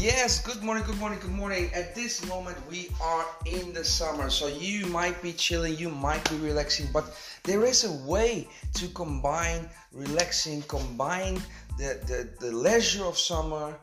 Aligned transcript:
Yes, 0.00 0.40
good 0.40 0.62
morning, 0.62 0.82
good 0.84 0.96
morning, 0.96 1.18
good 1.20 1.30
morning. 1.30 1.70
At 1.74 1.94
this 1.94 2.26
moment, 2.26 2.56
we 2.70 2.88
are 3.02 3.26
in 3.44 3.74
the 3.74 3.84
summer, 3.84 4.30
so 4.30 4.46
you 4.46 4.86
might 4.86 5.20
be 5.20 5.30
chilling, 5.34 5.76
you 5.76 5.90
might 5.90 6.26
be 6.30 6.36
relaxing, 6.36 6.88
but 6.90 7.14
there 7.44 7.66
is 7.66 7.84
a 7.84 7.92
way 8.08 8.48
to 8.72 8.88
combine 8.88 9.68
relaxing, 9.92 10.62
combine 10.62 11.34
the, 11.76 12.00
the, 12.06 12.30
the 12.40 12.50
leisure 12.50 13.04
of 13.04 13.18
summer 13.18 13.76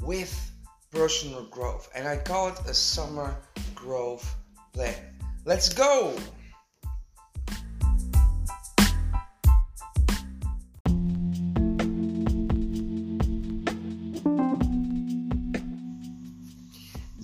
with 0.00 0.32
personal 0.90 1.44
growth. 1.44 1.90
And 1.94 2.08
I 2.08 2.16
call 2.16 2.48
it 2.48 2.58
a 2.66 2.72
summer 2.72 3.36
growth 3.74 4.24
plan. 4.72 4.96
Let's 5.44 5.68
go! 5.68 6.16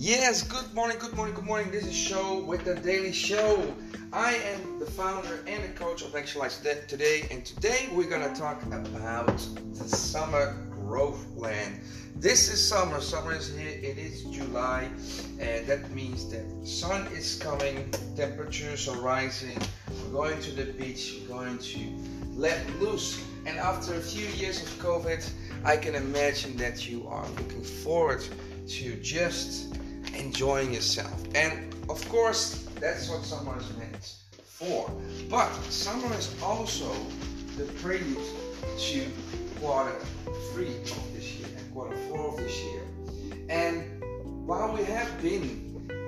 Yes, 0.05 0.43
good 0.43 0.71
morning, 0.75 0.99
good 0.99 1.15
morning, 1.15 1.33
good 1.33 1.45
morning. 1.45 1.71
This 1.71 1.87
is 1.87 1.95
Show 1.95 2.37
with 2.41 2.63
the 2.63 2.75
Daily 2.75 3.11
Show. 3.11 3.73
I 4.13 4.35
am 4.35 4.77
the 4.77 4.85
founder 4.85 5.43
and 5.47 5.63
the 5.63 5.69
coach 5.69 6.03
of 6.03 6.15
Actualize 6.15 6.59
Today, 6.87 7.27
and 7.31 7.43
today 7.43 7.89
we're 7.91 8.07
gonna 8.07 8.35
talk 8.35 8.61
about 8.67 9.35
the 9.73 9.89
summer 9.89 10.63
growth 10.69 11.25
plan. 11.35 11.81
This 12.17 12.53
is 12.53 12.63
summer, 12.63 13.01
summer 13.01 13.33
is 13.33 13.57
here, 13.57 13.67
it 13.67 13.97
is 13.97 14.25
July, 14.25 14.91
and 15.39 15.65
that 15.65 15.89
means 15.89 16.29
that 16.29 16.45
sun 16.63 17.07
is 17.07 17.39
coming, 17.41 17.91
temperatures 18.15 18.87
are 18.87 19.01
rising, 19.01 19.57
we're 20.03 20.11
going 20.11 20.41
to 20.41 20.51
the 20.51 20.71
beach, 20.73 21.15
we're 21.21 21.35
going 21.35 21.57
to 21.57 21.79
let 22.35 22.63
loose. 22.79 23.19
And 23.47 23.57
after 23.57 23.95
a 23.95 24.01
few 24.01 24.27
years 24.27 24.61
of 24.61 24.69
COVID, 24.77 25.27
I 25.63 25.77
can 25.77 25.95
imagine 25.95 26.55
that 26.57 26.87
you 26.87 27.07
are 27.07 27.27
looking 27.29 27.63
forward 27.63 28.23
to 28.67 28.95
just 28.97 29.75
enjoying 30.15 30.73
yourself. 30.73 31.23
And 31.35 31.73
of 31.89 32.07
course, 32.09 32.67
that's 32.79 33.09
what 33.09 33.23
summer 33.23 33.57
is 33.57 33.77
meant 33.77 34.15
for. 34.43 34.89
But 35.29 35.51
summer 35.69 36.13
is 36.15 36.33
also 36.41 36.91
the 37.57 37.65
prelude 37.81 38.17
to 38.77 39.07
quarter 39.59 39.95
three 40.51 40.75
of 40.75 41.13
this 41.13 41.33
year 41.33 41.47
and 41.57 41.73
quarter 41.73 41.95
four 42.09 42.29
of 42.29 42.37
this 42.37 42.57
year. 42.63 42.81
And 43.49 44.03
while 44.47 44.73
we 44.73 44.83
have 44.85 45.21
been 45.21 45.65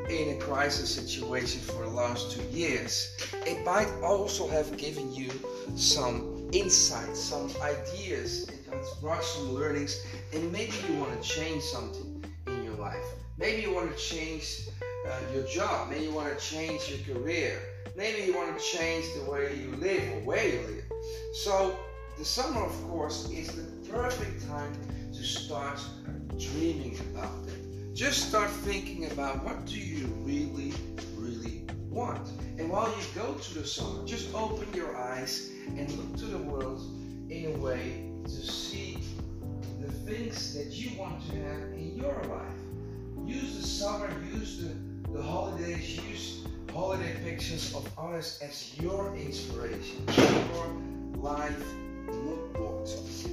in 0.09 0.37
a 0.37 0.39
crisis 0.39 0.93
situation 0.93 1.59
for 1.61 1.83
the 1.83 1.89
last 1.89 2.31
two 2.31 2.43
years, 2.43 3.15
it 3.45 3.65
might 3.65 3.89
also 4.01 4.47
have 4.47 4.77
given 4.77 5.13
you 5.13 5.29
some 5.75 6.49
insights, 6.53 7.19
some 7.19 7.51
ideas, 7.61 8.49
some 9.21 9.53
learnings, 9.53 10.05
and 10.33 10.51
maybe 10.51 10.73
you 10.87 10.99
want 10.99 11.21
to 11.21 11.27
change 11.27 11.63
something. 11.63 12.06
Maybe 13.39 13.61
you 13.61 13.71
want 13.71 13.95
to 13.95 14.03
change 14.03 14.67
uh, 15.07 15.19
your 15.31 15.43
job. 15.43 15.91
Maybe 15.91 16.05
you 16.05 16.11
want 16.11 16.35
to 16.35 16.43
change 16.43 16.89
your 16.89 17.15
career. 17.15 17.61
Maybe 17.95 18.23
you 18.23 18.35
want 18.35 18.57
to 18.57 18.63
change 18.63 19.05
the 19.13 19.29
way 19.29 19.55
you 19.55 19.75
live 19.75 20.01
or 20.13 20.19
where 20.21 20.47
you 20.47 20.59
live. 20.61 20.83
So 21.33 21.77
the 22.17 22.25
summer, 22.25 22.63
of 22.63 22.73
course, 22.87 23.29
is 23.29 23.49
the 23.49 23.91
perfect 23.91 24.47
time 24.47 24.73
to 25.13 25.23
start 25.23 25.79
dreaming 26.39 26.97
about 27.11 27.47
it. 27.47 27.93
Just 27.93 28.27
start 28.29 28.49
thinking 28.49 29.11
about 29.11 29.43
what 29.43 29.67
do 29.67 29.79
you 29.79 30.07
really, 30.25 30.73
really 31.15 31.61
want. 31.91 32.27
And 32.57 32.71
while 32.71 32.89
you 32.89 33.03
go 33.13 33.35
to 33.35 33.53
the 33.53 33.67
summer, 33.67 34.03
just 34.03 34.33
open 34.33 34.67
your 34.73 34.97
eyes 34.97 35.51
and 35.67 35.91
look 35.91 36.17
to 36.17 36.25
the 36.25 36.39
world 36.39 36.81
in 37.29 37.53
a 37.55 37.57
way 37.59 38.09
to 38.23 38.29
see 38.29 38.97
the 39.79 39.91
things 39.91 40.55
that 40.55 40.71
you 40.71 40.97
want 40.97 41.21
to 41.29 41.35
have 41.35 41.61
in 41.73 41.95
your 41.95 42.19
life 42.23 42.66
use 43.27 43.57
the 43.57 43.67
summer, 43.67 44.09
use 44.33 44.63
the, 44.63 45.11
the 45.11 45.21
holidays, 45.21 45.99
use 46.09 46.45
holiday 46.73 47.15
pictures 47.23 47.73
of 47.75 47.89
others 47.97 48.39
as 48.41 48.77
your 48.79 49.15
inspiration, 49.15 50.03
your 50.15 51.21
life 51.21 51.63
mood 52.05 52.53
board. 52.53 52.89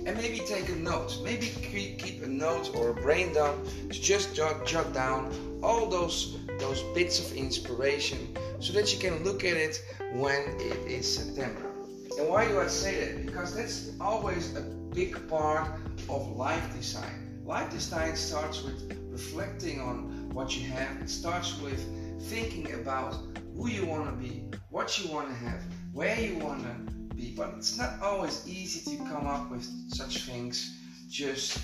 And 0.06 0.16
maybe 0.16 0.38
take 0.40 0.68
a 0.68 0.76
note. 0.76 1.20
Maybe 1.22 1.46
keep 1.46 2.22
a 2.22 2.26
note 2.26 2.74
or 2.74 2.90
a 2.90 2.94
brain 2.94 3.32
dump 3.34 3.64
to 3.90 4.00
just 4.00 4.34
jot, 4.34 4.66
jot 4.66 4.92
down 4.92 5.32
all 5.62 5.88
those 5.88 6.38
those 6.58 6.82
bits 6.94 7.18
of 7.18 7.36
inspiration 7.36 8.36
so 8.60 8.72
that 8.72 8.92
you 8.92 8.98
can 8.98 9.22
look 9.24 9.44
at 9.44 9.56
it 9.56 9.82
when 10.12 10.40
it 10.60 10.78
is 10.86 11.16
September. 11.16 11.70
And 12.18 12.28
why 12.28 12.46
do 12.46 12.60
I 12.60 12.68
say 12.68 13.04
that? 13.04 13.26
Because 13.26 13.54
that's 13.54 13.92
always 14.00 14.56
a 14.56 14.60
big 14.60 15.28
part 15.28 15.68
of 16.08 16.36
life 16.36 16.74
design. 16.76 17.23
Life 17.44 17.70
design 17.70 18.16
starts 18.16 18.62
with 18.62 18.98
reflecting 19.10 19.78
on 19.78 20.30
what 20.30 20.56
you 20.56 20.66
have. 20.70 20.96
It 21.02 21.10
starts 21.10 21.60
with 21.60 21.78
thinking 22.22 22.72
about 22.72 23.16
who 23.54 23.68
you 23.68 23.84
want 23.84 24.08
to 24.08 24.16
be, 24.16 24.44
what 24.70 24.98
you 24.98 25.12
want 25.12 25.28
to 25.28 25.34
have, 25.34 25.62
where 25.92 26.18
you 26.18 26.38
want 26.38 26.62
to 26.62 27.14
be. 27.14 27.34
But 27.36 27.52
it's 27.58 27.76
not 27.76 28.00
always 28.00 28.48
easy 28.48 28.96
to 28.96 29.04
come 29.04 29.26
up 29.26 29.50
with 29.50 29.62
such 29.92 30.22
things 30.22 30.80
just 31.10 31.58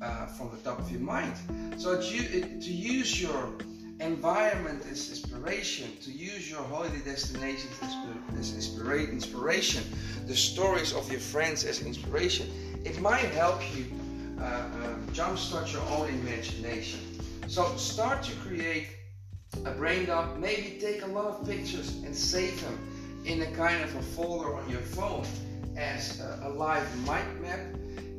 uh, 0.00 0.26
from 0.26 0.50
the 0.50 0.58
top 0.58 0.78
of 0.78 0.92
your 0.92 1.00
mind. 1.00 1.34
So 1.76 2.00
it, 2.00 2.60
to 2.60 2.72
use 2.72 3.20
your 3.20 3.52
environment 3.98 4.84
as 4.88 5.10
inspiration, 5.10 5.90
to 6.02 6.12
use 6.12 6.48
your 6.48 6.62
holiday 6.62 7.00
destinations 7.04 7.74
as 8.38 8.54
inspiration, 9.10 9.82
the 10.26 10.36
stories 10.36 10.92
of 10.92 11.10
your 11.10 11.20
friends 11.20 11.64
as 11.64 11.82
inspiration, 11.82 12.48
it 12.84 13.00
might 13.00 13.30
help 13.32 13.60
you 13.76 13.86
uh, 14.40 14.44
um, 14.84 15.06
jumpstart 15.12 15.72
your 15.72 15.82
own 15.82 16.08
imagination. 16.08 17.00
So 17.48 17.76
start 17.76 18.22
to 18.24 18.32
create 18.36 18.88
a 19.64 19.70
brain 19.70 20.06
dump. 20.06 20.38
Maybe 20.38 20.78
take 20.80 21.02
a 21.02 21.06
lot 21.06 21.26
of 21.26 21.46
pictures 21.46 22.02
and 22.04 22.14
save 22.14 22.60
them 22.62 22.78
in 23.24 23.42
a 23.42 23.50
kind 23.52 23.82
of 23.82 23.94
a 23.96 24.02
folder 24.02 24.54
on 24.54 24.68
your 24.68 24.80
phone 24.80 25.26
as 25.76 26.20
a, 26.20 26.40
a 26.44 26.48
live 26.50 26.86
mind 27.06 27.40
map. 27.40 27.60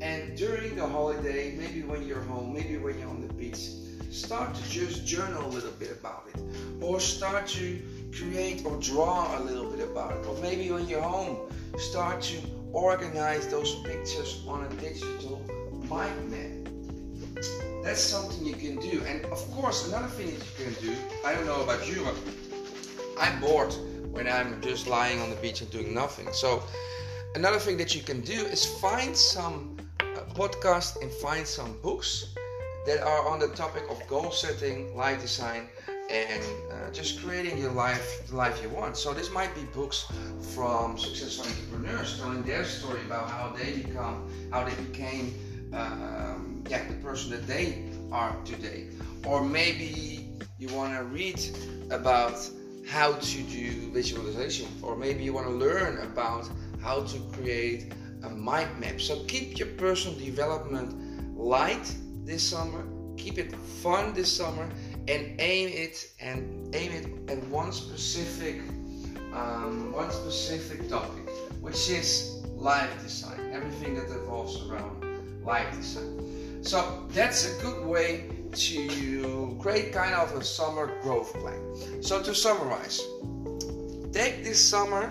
And 0.01 0.37
during 0.37 0.75
the 0.75 0.87
holiday, 0.87 1.55
maybe 1.57 1.81
when 1.81 2.05
you're 2.07 2.21
home, 2.21 2.53
maybe 2.53 2.77
when 2.77 2.99
you're 2.99 3.09
on 3.09 3.25
the 3.25 3.33
beach, 3.33 3.69
start 4.11 4.53
to 4.53 4.69
just 4.69 5.05
journal 5.05 5.45
a 5.45 5.51
little 5.51 5.71
bit 5.71 5.91
about 5.91 6.25
it. 6.33 6.41
Or 6.81 6.99
start 6.99 7.47
to 7.47 7.81
create 8.15 8.65
or 8.65 8.77
draw 8.79 9.39
a 9.39 9.41
little 9.41 9.69
bit 9.69 9.87
about 9.87 10.11
it. 10.11 10.25
Or 10.25 10.35
maybe 10.41 10.71
when 10.71 10.87
you're 10.87 11.01
home, 11.01 11.51
start 11.77 12.21
to 12.23 12.37
organize 12.73 13.47
those 13.47 13.75
pictures 13.83 14.43
on 14.47 14.65
a 14.65 14.69
digital 14.75 15.41
mind 15.89 16.31
map. 16.31 17.43
That's 17.83 18.01
something 18.01 18.45
you 18.45 18.55
can 18.55 18.75
do. 18.79 19.01
And 19.05 19.25
of 19.25 19.39
course, 19.51 19.87
another 19.87 20.07
thing 20.07 20.27
that 20.27 20.43
you 20.45 20.65
can 20.65 20.73
do, 20.83 20.95
I 21.25 21.33
don't 21.33 21.45
know 21.45 21.61
about 21.61 21.87
you, 21.87 22.03
but 22.03 22.15
I'm 23.19 23.39
bored 23.39 23.73
when 24.11 24.27
I'm 24.27 24.61
just 24.61 24.87
lying 24.87 25.21
on 25.21 25.29
the 25.29 25.35
beach 25.37 25.61
and 25.61 25.69
doing 25.71 25.93
nothing. 25.93 26.27
So, 26.33 26.63
another 27.35 27.59
thing 27.59 27.77
that 27.77 27.95
you 27.95 28.01
can 28.01 28.21
do 28.21 28.33
is 28.33 28.65
find 28.65 29.15
some 29.15 29.77
uh, 29.99 30.03
podcasts 30.33 31.01
and 31.01 31.11
find 31.11 31.45
some 31.47 31.77
books 31.81 32.33
that 32.85 33.01
are 33.01 33.27
on 33.27 33.39
the 33.39 33.49
topic 33.49 33.83
of 33.89 34.05
goal 34.07 34.31
setting, 34.31 34.95
life 34.95 35.21
design, 35.21 35.67
and 36.09 36.43
uh, 36.71 36.91
just 36.91 37.21
creating 37.21 37.57
your 37.57 37.71
life, 37.71 38.27
the 38.27 38.35
life 38.35 38.61
you 38.63 38.69
want. 38.69 38.95
So 38.95 39.13
this 39.13 39.31
might 39.31 39.53
be 39.53 39.61
books 39.73 40.07
from 40.55 40.97
successful 40.97 41.45
entrepreneurs 41.45 42.17
telling 42.17 42.43
their 42.43 42.63
story 42.63 43.01
about 43.01 43.29
how 43.29 43.53
they 43.57 43.81
become, 43.81 44.29
how 44.51 44.63
they 44.63 44.75
became 44.83 45.33
um, 45.73 46.63
yeah, 46.69 46.87
the 46.87 46.95
person 46.95 47.31
that 47.31 47.47
they 47.47 47.89
are 48.11 48.35
today. 48.45 48.87
Or 49.25 49.43
maybe 49.43 50.29
you 50.57 50.69
want 50.73 50.93
to 50.97 51.03
read 51.03 51.41
about 51.91 52.49
how 52.87 53.13
to 53.13 53.43
do 53.43 53.91
visualization, 53.91 54.67
or 54.81 54.95
maybe 54.95 55.23
you 55.23 55.33
want 55.33 55.47
to 55.47 55.53
learn 55.53 55.99
about 55.99 56.49
how 56.81 57.03
to 57.03 57.19
create 57.33 57.93
a 58.23 58.29
mind 58.29 58.79
map. 58.79 58.99
So 59.01 59.23
keep 59.25 59.59
your 59.59 59.67
personal 59.69 60.17
development 60.17 61.37
light 61.37 61.93
this 62.23 62.43
summer, 62.43 62.83
keep 63.17 63.37
it 63.37 63.53
fun 63.83 64.13
this 64.13 64.31
summer, 64.31 64.69
and 65.07 65.39
aim 65.39 65.69
it 65.69 66.11
and 66.19 66.73
aim 66.75 66.91
it 66.91 67.31
at 67.31 67.43
one 67.47 67.71
specific 67.71 68.61
um, 69.33 69.91
one 69.91 70.09
specific 70.11 70.89
topic, 70.89 71.29
which 71.61 71.89
is 71.89 72.43
life 72.55 72.89
design, 73.03 73.51
everything 73.51 73.95
that 73.95 74.09
revolves 74.09 74.67
around 74.67 75.06
life 75.47 75.73
design. 75.73 76.63
So 76.63 77.07
that's 77.09 77.47
a 77.47 77.61
good 77.61 77.85
way 77.85 78.29
to 78.53 79.57
create 79.61 79.93
kind 79.93 80.13
of 80.13 80.35
a 80.35 80.43
summer 80.43 80.99
growth 81.01 81.33
plan. 81.33 81.61
So 82.03 82.21
to 82.21 82.35
summarize, 82.35 82.99
take 84.11 84.43
this 84.43 84.59
summer 84.63 85.03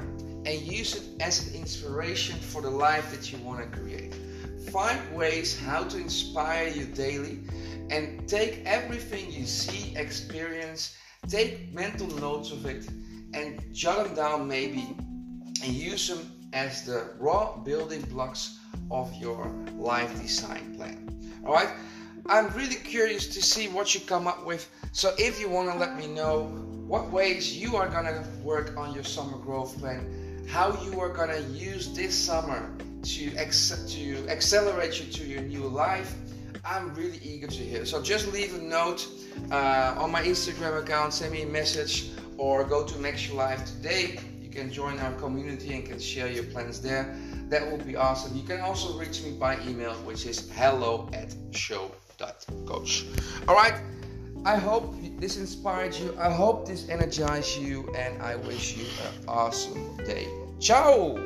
and 0.44 0.60
use 0.60 0.94
it 0.94 1.22
as 1.22 1.48
an 1.48 1.54
inspiration 1.54 2.36
for 2.38 2.60
the 2.60 2.70
life 2.70 3.10
that 3.12 3.32
you 3.32 3.38
want 3.38 3.60
to 3.64 3.78
create. 3.78 4.14
Find 4.70 5.00
ways 5.16 5.58
how 5.58 5.84
to 5.84 5.96
inspire 5.96 6.68
you 6.68 6.84
daily 6.84 7.38
and 7.90 8.28
take 8.28 8.62
everything 8.66 9.32
you 9.32 9.46
see, 9.46 9.96
experience, 9.96 10.96
take 11.28 11.72
mental 11.72 12.08
notes 12.18 12.52
of 12.52 12.66
it 12.66 12.86
and 13.32 13.62
jot 13.72 14.04
them 14.04 14.14
down 14.14 14.48
maybe 14.48 14.94
and 15.62 15.72
use 15.72 16.08
them 16.08 16.35
as 16.52 16.84
the 16.84 17.10
raw 17.18 17.56
building 17.58 18.02
blocks 18.02 18.58
of 18.90 19.12
your 19.16 19.46
life 19.76 20.20
design 20.20 20.74
plan. 20.76 21.08
All 21.44 21.52
right. 21.52 21.70
I'm 22.28 22.48
really 22.54 22.74
curious 22.74 23.28
to 23.28 23.42
see 23.42 23.68
what 23.68 23.94
you 23.94 24.00
come 24.00 24.26
up 24.26 24.44
with. 24.44 24.68
So 24.92 25.14
if 25.16 25.40
you 25.40 25.48
want 25.48 25.70
to 25.70 25.78
let 25.78 25.96
me 25.96 26.08
know 26.08 26.44
what 26.88 27.10
ways 27.10 27.56
you 27.56 27.76
are 27.76 27.88
gonna 27.88 28.24
work 28.42 28.76
on 28.76 28.92
your 28.94 29.04
summer 29.04 29.38
growth 29.38 29.78
plan, 29.78 30.44
how 30.48 30.76
you 30.84 31.00
are 31.00 31.08
gonna 31.08 31.40
use 31.52 31.94
this 31.94 32.14
summer 32.14 32.72
to 33.04 33.34
ex- 33.36 33.84
to 33.94 34.28
accelerate 34.28 34.98
you 35.00 35.12
to 35.12 35.24
your 35.24 35.42
new 35.42 35.68
life, 35.68 36.16
I'm 36.64 36.94
really 36.94 37.20
eager 37.22 37.46
to 37.46 37.62
hear. 37.62 37.84
So 37.86 38.02
just 38.02 38.32
leave 38.32 38.54
a 38.54 38.62
note 38.62 39.06
uh, 39.52 39.94
on 39.96 40.10
my 40.10 40.22
Instagram 40.22 40.82
account, 40.82 41.12
send 41.12 41.32
me 41.32 41.42
a 41.42 41.46
message, 41.46 42.10
or 42.38 42.64
go 42.64 42.84
to 42.84 42.98
Max 42.98 43.28
Your 43.28 43.36
Life 43.36 43.64
today. 43.66 44.18
Can 44.56 44.72
join 44.72 44.98
our 45.00 45.12
community 45.20 45.74
and 45.74 45.84
can 45.84 46.00
share 46.00 46.32
your 46.32 46.44
plans 46.44 46.80
there. 46.80 47.14
That 47.50 47.70
would 47.70 47.86
be 47.86 47.94
awesome. 47.94 48.34
You 48.34 48.42
can 48.42 48.62
also 48.62 48.98
reach 48.98 49.22
me 49.22 49.32
by 49.32 49.60
email, 49.68 49.92
which 50.06 50.24
is 50.24 50.50
hello 50.52 51.10
at 51.12 51.34
show.coach. 51.50 53.04
All 53.48 53.54
right. 53.54 53.74
I 54.46 54.56
hope 54.56 54.94
this 55.20 55.36
inspired 55.36 55.94
you. 55.94 56.16
I 56.18 56.30
hope 56.32 56.66
this 56.66 56.88
energized 56.88 57.58
you, 57.58 57.92
and 57.94 58.22
I 58.22 58.36
wish 58.36 58.78
you 58.78 58.86
an 59.06 59.28
awesome 59.28 59.96
day. 60.06 60.26
Ciao! 60.58 61.18